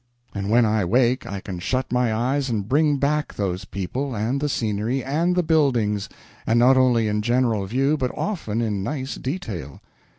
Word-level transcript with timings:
And 0.33 0.49
when 0.49 0.65
I 0.65 0.83
wake 0.83 1.27
I 1.27 1.39
can 1.41 1.59
shut 1.59 1.91
my 1.91 2.11
eyes 2.11 2.49
and 2.49 2.67
bring 2.67 2.97
back 2.97 3.35
those 3.35 3.65
people, 3.65 4.15
and 4.15 4.41
the 4.41 4.49
scenery 4.49 5.03
and 5.03 5.35
the 5.35 5.43
buildings; 5.43 6.09
and 6.47 6.57
not 6.57 6.75
only 6.75 7.07
in 7.07 7.21
general 7.21 7.67
view, 7.67 7.97
but 7.97 8.09
often 8.17 8.63
in 8.63 8.81
nice 8.81 9.13
detail. 9.13 9.79